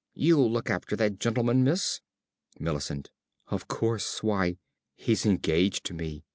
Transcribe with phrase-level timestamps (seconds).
[0.15, 2.01] You'll look after that gentleman, miss?
[2.59, 3.11] ~Millicent.~
[3.49, 4.23] Of course!
[4.23, 4.57] Why,
[4.95, 6.23] he's engaged to me.